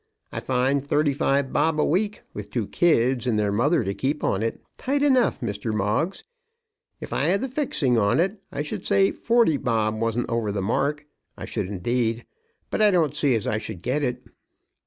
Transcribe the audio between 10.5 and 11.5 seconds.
the mark; I